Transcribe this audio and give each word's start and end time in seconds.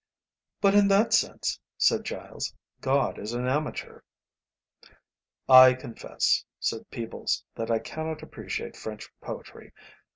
"But 0.61 0.73
in 0.73 0.87
that 0.87 1.13
sense," 1.13 1.59
said 1.77 2.05
Giles, 2.05 2.55
"God 2.79 3.19
is 3.19 3.33
an 3.33 3.45
amateur." 3.45 4.01
"I 5.47 5.73
confess," 5.75 6.43
said 6.59 6.89
Peebles, 6.89 7.43
"that 7.53 7.69
I 7.69 7.77
cannot 7.77 8.23
appreciate 8.23 8.75
French 8.75 9.11
poetry. 9.21 9.73